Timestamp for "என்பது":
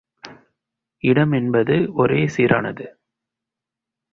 1.31-1.75